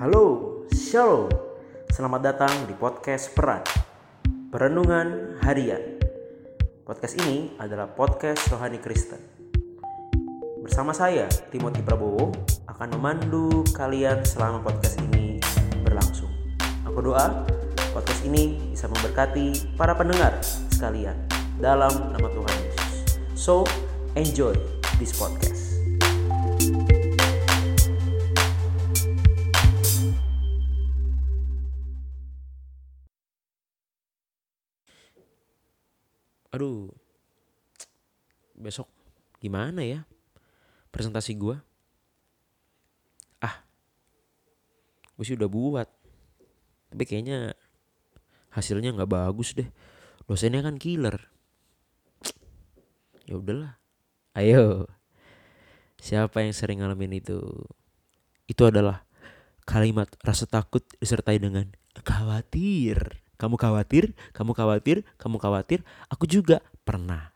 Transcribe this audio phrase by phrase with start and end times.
[0.00, 1.28] Halo, Shalom.
[1.92, 3.60] Selamat datang di podcast Peran.
[4.48, 6.00] Perenungan Harian.
[6.88, 9.20] Podcast ini adalah podcast Rohani Kristen.
[10.64, 12.32] Bersama saya, Timothy Prabowo,
[12.64, 15.36] akan memandu kalian selama podcast ini
[15.84, 16.32] berlangsung.
[16.88, 17.44] Aku doa
[17.92, 20.32] podcast ini bisa memberkati para pendengar
[20.72, 21.28] sekalian
[21.60, 23.20] dalam nama Tuhan Yesus.
[23.36, 23.68] So,
[24.16, 24.56] enjoy
[24.96, 25.49] this podcast.
[38.60, 38.86] Besok
[39.40, 40.04] gimana ya
[40.92, 41.62] presentasi gua?
[43.40, 43.64] Ah,
[45.16, 45.88] gue sih udah buat,
[46.92, 47.56] tapi kayaknya
[48.52, 49.70] hasilnya nggak bagus deh.
[50.26, 51.16] Dosennya kan killer.
[53.26, 53.78] Ya udahlah.
[54.34, 54.86] Ayo.
[55.98, 57.38] Siapa yang sering ngalamin itu?
[58.46, 59.06] Itu adalah
[59.66, 61.70] kalimat rasa takut disertai dengan
[62.02, 63.22] khawatir.
[63.40, 65.80] Kamu khawatir, kamu khawatir, kamu khawatir.
[66.12, 66.60] Aku juga
[66.90, 67.30] pernah.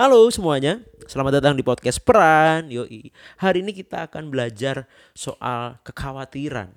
[0.00, 2.68] Halo semuanya, selamat datang di podcast Peran.
[2.68, 3.08] Yoi.
[3.40, 4.84] Hari ini kita akan belajar
[5.16, 6.68] soal kekhawatiran.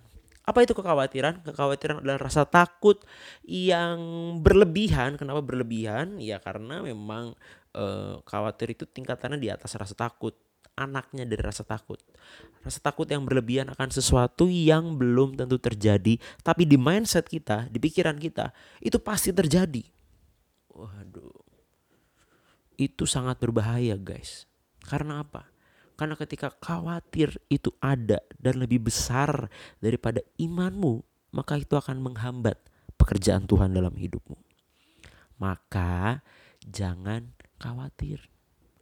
[0.48, 1.44] Apa itu kekhawatiran?
[1.44, 3.04] Kekhawatiran adalah rasa takut
[3.44, 4.00] yang
[4.40, 5.20] berlebihan.
[5.20, 6.24] Kenapa berlebihan?
[6.24, 7.36] Ya karena memang
[7.76, 10.40] eh, khawatir itu tingkatannya di atas rasa takut.
[10.80, 12.00] Anaknya dari rasa takut.
[12.64, 16.16] Rasa takut yang berlebihan akan sesuatu yang belum tentu terjadi,
[16.48, 19.84] tapi di mindset kita, di pikiran kita, itu pasti terjadi.
[20.72, 21.43] Waduh.
[22.76, 24.50] Itu sangat berbahaya, guys.
[24.84, 25.54] Karena apa?
[25.94, 32.58] Karena ketika khawatir itu ada dan lebih besar daripada imanmu, maka itu akan menghambat
[32.98, 34.38] pekerjaan Tuhan dalam hidupmu.
[35.38, 36.26] Maka
[36.66, 38.26] jangan khawatir.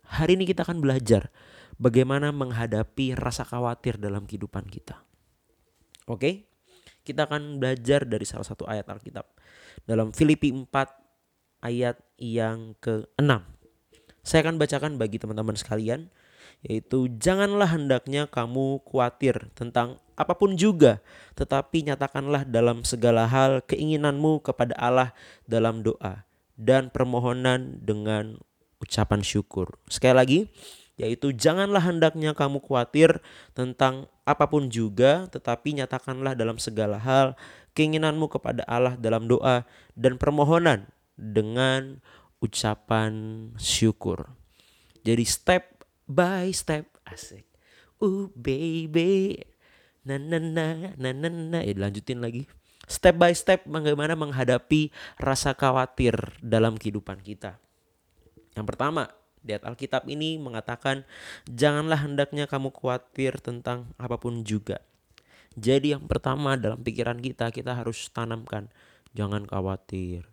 [0.08, 1.32] Hari ini kita akan belajar
[1.80, 5.00] bagaimana menghadapi rasa khawatir dalam kehidupan kita.
[6.08, 6.48] Oke?
[7.02, 9.26] Kita akan belajar dari salah satu ayat Alkitab.
[9.84, 13.61] Dalam Filipi 4 ayat yang ke-6.
[14.22, 16.10] Saya akan bacakan bagi teman-teman sekalian
[16.62, 21.02] yaitu janganlah hendaknya kamu khawatir tentang apa pun juga
[21.34, 25.10] tetapi nyatakanlah dalam segala hal keinginanmu kepada Allah
[25.50, 26.22] dalam doa
[26.54, 28.38] dan permohonan dengan
[28.78, 29.82] ucapan syukur.
[29.90, 30.40] Sekali lagi,
[31.02, 33.26] yaitu janganlah hendaknya kamu khawatir
[33.58, 37.34] tentang apa pun juga tetapi nyatakanlah dalam segala hal
[37.74, 39.66] keinginanmu kepada Allah dalam doa
[39.98, 40.86] dan permohonan
[41.18, 42.06] dengan
[42.42, 43.14] ucapan
[43.56, 44.34] syukur.
[45.06, 47.46] Jadi step by step asik.
[48.02, 49.38] Uh baby.
[50.02, 51.60] Na na na na na na.
[51.62, 52.50] Ya, lanjutin lagi.
[52.90, 54.92] Step by step bagaimana menghadapi
[55.22, 57.62] rasa khawatir dalam kehidupan kita.
[58.52, 61.08] Yang pertama, di Alkitab ini mengatakan
[61.48, 64.84] janganlah hendaknya kamu khawatir tentang apa pun juga.
[65.56, 68.68] Jadi yang pertama dalam pikiran kita kita harus tanamkan
[69.16, 70.28] jangan khawatir.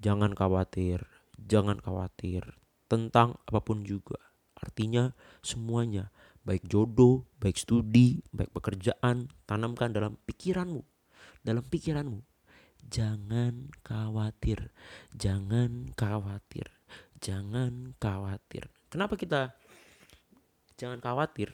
[0.00, 1.04] Jangan khawatir,
[1.46, 2.42] jangan khawatir
[2.90, 4.18] tentang apa pun juga.
[4.60, 6.12] Artinya semuanya,
[6.44, 10.82] baik jodoh, baik studi, baik pekerjaan, tanamkan dalam pikiranmu.
[11.40, 12.20] Dalam pikiranmu.
[12.90, 14.72] Jangan khawatir.
[15.16, 16.68] Jangan khawatir.
[17.20, 18.72] Jangan khawatir.
[18.88, 19.52] Kenapa kita
[20.80, 21.52] jangan khawatir?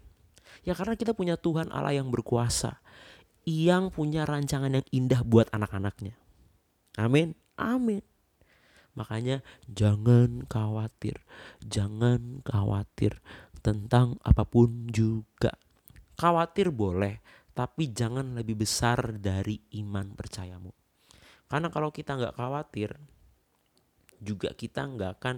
[0.62, 2.78] Ya karena kita punya Tuhan Allah yang berkuasa.
[3.47, 6.18] Yang punya rancangan yang indah buat anak-anaknya.
[6.98, 7.38] Amin.
[7.54, 8.03] Amin.
[8.97, 11.21] Makanya jangan khawatir,
[11.61, 13.21] jangan khawatir
[13.61, 15.53] tentang apa pun juga.
[16.17, 17.21] Khawatir boleh,
[17.53, 20.73] tapi jangan lebih besar dari iman percayamu.
[21.47, 22.97] Karena kalau kita nggak khawatir,
[24.17, 25.37] juga kita nggak akan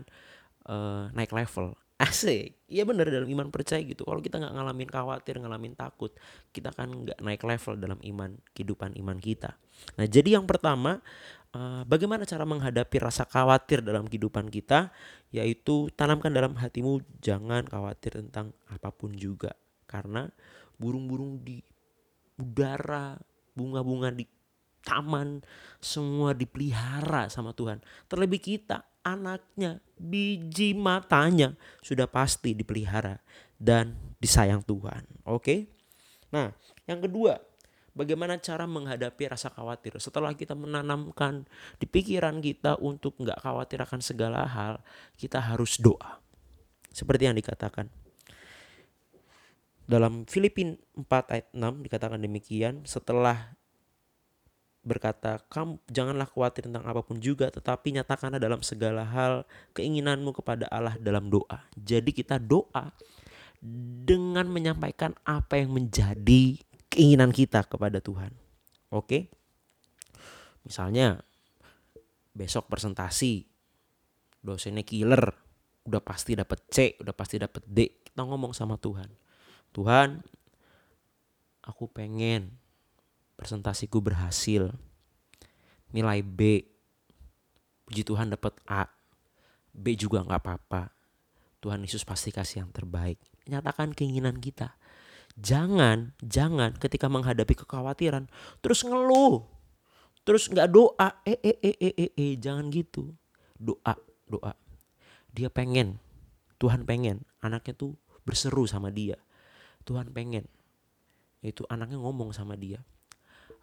[0.71, 1.75] uh, naik level.
[1.99, 4.07] Asik, iya bener dalam iman percaya gitu.
[4.07, 6.15] Kalau kita nggak ngalamin khawatir, ngalamin takut,
[6.55, 9.59] kita kan nggak naik level dalam iman kehidupan iman kita.
[9.99, 11.03] Nah jadi yang pertama
[11.59, 14.95] uh, bagaimana cara menghadapi rasa khawatir dalam kehidupan kita
[15.35, 19.53] yaitu tanamkan dalam hatimu jangan khawatir tentang apa pun juga
[19.89, 20.29] karena
[20.79, 21.61] burung-burung di
[22.39, 23.19] udara
[23.53, 24.25] bunga-bunga di
[24.87, 25.43] taman
[25.83, 33.19] semua dipelihara sama Tuhan terlebih kita anaknya biji matanya sudah pasti dipelihara
[33.59, 35.57] dan disayang Tuhan oke
[36.31, 36.53] nah
[36.85, 37.49] yang kedua
[37.99, 39.99] bagaimana cara menghadapi rasa khawatir.
[39.99, 41.51] Setelah kita menanamkan
[41.83, 44.79] di pikiran kita untuk nggak khawatir akan segala hal,
[45.19, 46.23] kita harus doa.
[46.95, 47.91] Seperti yang dikatakan.
[49.89, 53.57] Dalam Filipin 4 ayat 6 dikatakan demikian, setelah
[54.89, 59.45] berkata, kamu janganlah khawatir tentang apa pun juga, tetapi nyatakanlah dalam segala hal
[59.77, 61.69] keinginanmu kepada Allah dalam doa.
[61.77, 62.91] Jadi kita doa
[64.09, 66.57] dengan menyampaikan apa yang menjadi
[66.89, 68.33] keinginan kita kepada Tuhan.
[68.89, 69.29] Oke.
[70.65, 71.21] Misalnya
[72.33, 73.45] besok presentasi
[74.41, 75.35] dosennya killer,
[75.85, 78.01] udah pasti dapat C, udah pasti dapat D.
[78.09, 79.11] Kita ngomong sama Tuhan.
[79.77, 80.23] Tuhan,
[81.67, 82.57] aku pengen
[83.39, 84.75] presentasiku berhasil.
[85.95, 86.67] Nilai B.
[87.87, 88.91] Puji Tuhan dapat A.
[89.71, 90.91] B juga nggak apa-apa.
[91.63, 93.23] Tuhan Yesus pasti kasih yang terbaik.
[93.47, 94.75] Nyatakan keinginan kita.
[95.39, 98.27] Jangan, jangan ketika menghadapi kekhawatiran
[98.59, 99.47] terus ngeluh.
[100.27, 101.23] Terus nggak doa.
[101.23, 103.15] Eh, eh, eh, eh, eh, eh, jangan gitu.
[103.55, 103.95] Doa,
[104.27, 104.53] doa.
[105.31, 106.03] Dia pengen,
[106.59, 107.95] Tuhan pengen anaknya tuh
[108.27, 109.17] berseru sama dia.
[109.87, 110.45] Tuhan pengen.
[111.41, 112.83] Itu anaknya ngomong sama dia.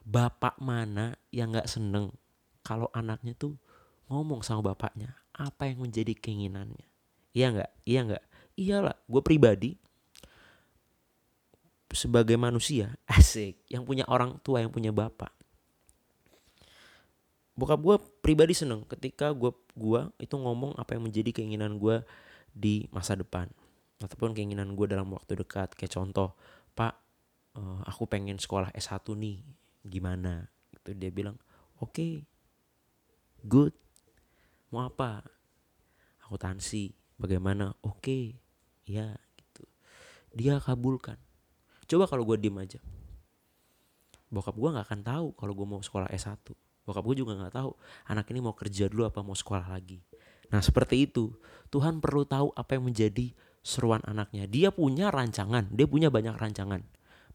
[0.05, 2.13] Bapak mana yang nggak seneng
[2.61, 3.57] kalau anaknya tuh
[4.05, 6.85] ngomong sama bapaknya apa yang menjadi keinginannya.
[7.33, 7.71] Iya nggak?
[7.83, 8.25] Iya nggak?
[8.55, 9.71] Iyalah, gue pribadi
[11.95, 15.31] sebagai manusia asik yang punya orang tua yang punya bapak
[17.55, 22.03] bokap gue pribadi seneng ketika gue gua itu ngomong apa yang menjadi keinginan gue
[22.51, 23.47] di masa depan
[24.03, 26.35] ataupun keinginan gue dalam waktu dekat kayak contoh
[26.75, 26.99] pak
[27.55, 29.39] uh, aku pengen sekolah S1 nih
[29.85, 31.37] gimana itu dia bilang
[31.77, 32.13] oke okay,
[33.45, 33.73] good
[34.73, 35.21] mau apa
[36.25, 36.91] akuntansi
[37.21, 38.23] bagaimana oke okay,
[38.89, 39.63] ya gitu
[40.33, 41.21] dia kabulkan
[41.85, 42.81] Coba kalau gue diem aja.
[44.33, 46.41] Bokap gue gak akan tahu kalau gue mau sekolah S1.
[46.85, 47.71] Bokap gue juga gak tahu
[48.09, 50.01] anak ini mau kerja dulu apa mau sekolah lagi.
[50.49, 51.29] Nah seperti itu.
[51.69, 54.49] Tuhan perlu tahu apa yang menjadi seruan anaknya.
[54.49, 55.69] Dia punya rancangan.
[55.69, 56.81] Dia punya banyak rancangan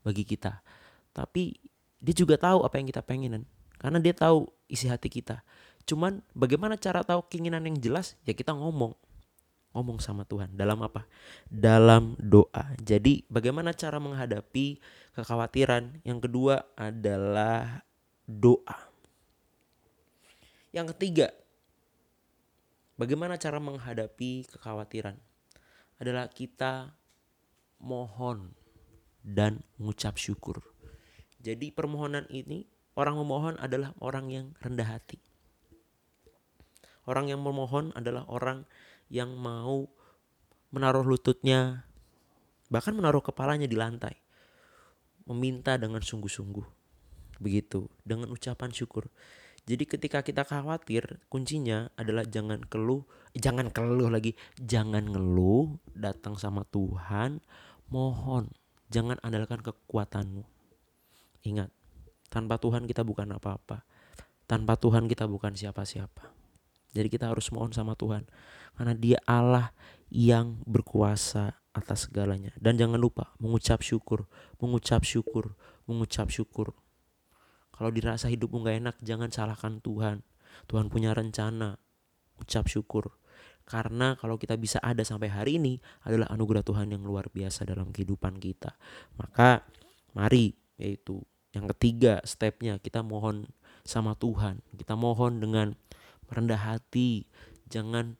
[0.03, 0.67] bagi kita.
[1.15, 1.55] Tapi
[2.01, 3.45] dia juga tahu apa yang kita pengenin.
[3.77, 5.45] Karena dia tahu isi hati kita.
[5.89, 8.17] Cuman bagaimana cara tahu keinginan yang jelas?
[8.29, 8.93] Ya kita ngomong
[9.71, 11.07] ngomong sama Tuhan dalam apa?
[11.47, 12.75] Dalam doa.
[12.83, 14.83] Jadi bagaimana cara menghadapi
[15.15, 16.03] kekhawatiran?
[16.03, 17.87] Yang kedua adalah
[18.27, 18.91] doa.
[20.71, 21.35] Yang ketiga,
[22.95, 25.19] bagaimana cara menghadapi kekhawatiran?
[25.99, 26.95] Adalah kita
[27.83, 28.55] mohon
[29.27, 30.63] dan mengucap syukur.
[31.41, 32.69] Jadi permohonan ini
[33.01, 35.17] orang memohon adalah orang yang rendah hati.
[37.09, 38.69] Orang yang memohon adalah orang
[39.09, 39.89] yang mau
[40.71, 41.89] menaruh lututnya,
[42.69, 44.15] bahkan menaruh kepalanya di lantai,
[45.25, 46.79] meminta dengan sungguh-sungguh.
[47.41, 49.09] Begitu, dengan ucapan syukur.
[49.65, 56.69] Jadi ketika kita khawatir, kuncinya adalah jangan keluh, jangan keluh lagi, jangan ngeluh, datang sama
[56.69, 57.41] Tuhan,
[57.89, 58.53] mohon,
[58.93, 60.60] jangan andalkan kekuatanmu.
[61.47, 61.73] Ingat,
[62.29, 63.85] tanpa Tuhan kita bukan apa-apa.
[64.45, 66.31] Tanpa Tuhan kita bukan siapa-siapa.
[66.91, 68.27] Jadi kita harus mohon sama Tuhan.
[68.75, 69.71] Karena dia Allah
[70.11, 72.51] yang berkuasa atas segalanya.
[72.59, 74.27] Dan jangan lupa mengucap syukur,
[74.59, 75.55] mengucap syukur,
[75.87, 76.75] mengucap syukur.
[77.71, 80.27] Kalau dirasa hidupmu gak enak, jangan salahkan Tuhan.
[80.67, 81.79] Tuhan punya rencana.
[82.43, 83.17] Ucap syukur.
[83.65, 87.95] Karena kalau kita bisa ada sampai hari ini adalah anugerah Tuhan yang luar biasa dalam
[87.95, 88.75] kehidupan kita.
[89.15, 89.63] Maka
[90.11, 91.21] mari yaitu
[91.53, 93.51] yang ketiga stepnya kita mohon
[93.85, 94.65] sama Tuhan.
[94.75, 95.77] Kita mohon dengan
[96.31, 97.27] rendah hati,
[97.69, 98.15] jangan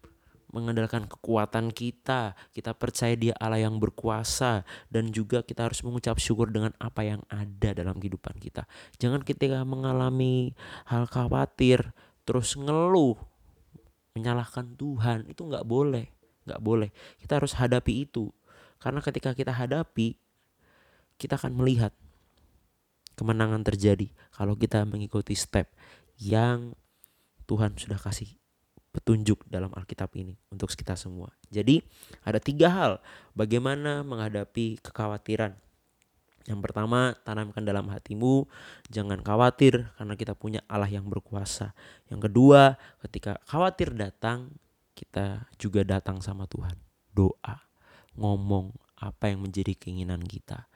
[0.51, 2.35] mengandalkan kekuatan kita.
[2.51, 7.23] Kita percaya Dia Allah yang berkuasa dan juga kita harus mengucap syukur dengan apa yang
[7.31, 8.67] ada dalam kehidupan kita.
[8.99, 10.53] Jangan ketika mengalami
[10.91, 11.95] hal khawatir
[12.27, 13.15] terus ngeluh,
[14.19, 16.11] menyalahkan Tuhan itu nggak boleh,
[16.51, 16.91] nggak boleh.
[17.23, 18.35] Kita harus hadapi itu
[18.83, 20.19] karena ketika kita hadapi,
[21.21, 21.95] kita akan melihat
[23.21, 25.69] kemenangan terjadi kalau kita mengikuti step
[26.17, 26.73] yang
[27.45, 28.41] Tuhan sudah kasih
[28.97, 31.29] petunjuk dalam Alkitab ini untuk kita semua.
[31.53, 31.85] Jadi
[32.25, 32.93] ada tiga hal
[33.37, 35.53] bagaimana menghadapi kekhawatiran.
[36.49, 38.49] Yang pertama, tanamkan dalam hatimu,
[38.89, 41.77] jangan khawatir karena kita punya Allah yang berkuasa.
[42.09, 44.57] Yang kedua, ketika khawatir datang,
[44.97, 46.75] kita juga datang sama Tuhan.
[47.13, 47.61] Doa,
[48.17, 50.67] ngomong apa yang menjadi keinginan kita,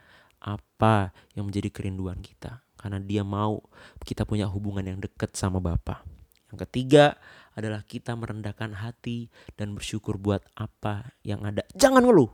[0.45, 2.61] apa yang menjadi kerinduan kita.
[2.77, 3.65] Karena dia mau
[4.05, 6.05] kita punya hubungan yang dekat sama Bapa.
[6.53, 7.17] Yang ketiga
[7.57, 11.65] adalah kita merendahkan hati dan bersyukur buat apa yang ada.
[11.73, 12.31] Jangan ngeluh.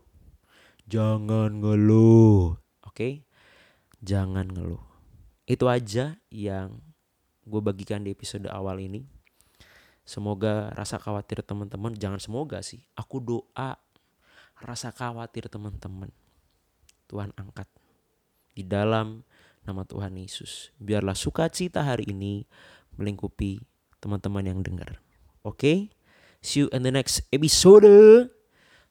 [0.91, 2.59] Jangan ngeluh.
[2.83, 2.93] Oke?
[2.93, 3.13] Okay?
[4.03, 4.83] Jangan ngeluh.
[5.47, 6.83] Itu aja yang
[7.47, 9.07] gue bagikan di episode awal ini.
[10.03, 12.83] Semoga rasa khawatir teman-teman, jangan semoga sih.
[12.99, 13.79] Aku doa
[14.59, 16.11] rasa khawatir teman-teman.
[17.07, 17.71] Tuhan angkat
[18.55, 19.23] di dalam
[19.65, 20.75] nama Tuhan Yesus.
[20.81, 22.45] Biarlah sukacita hari ini
[22.97, 23.63] melingkupi
[24.01, 24.99] teman-teman yang dengar.
[25.41, 25.79] Oke, okay?
[26.45, 27.87] see you in the next episode.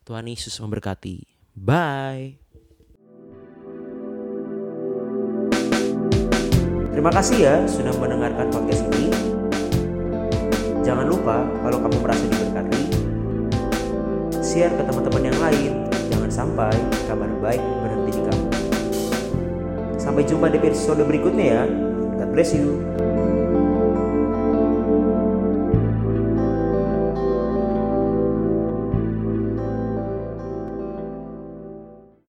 [0.06, 1.26] Tuhan Yesus memberkati.
[1.54, 2.42] Bye.
[6.90, 9.08] Terima kasih ya sudah mendengarkan podcast ini.
[10.82, 12.84] Jangan lupa kalau kamu merasa diberkati,
[14.42, 15.72] share ke teman-teman yang lain.
[16.10, 16.74] Jangan sampai
[17.06, 18.49] kabar baik berhenti di kamu.
[20.10, 21.64] Sampai jumpa di episode berikutnya ya.
[22.18, 22.82] God bless you.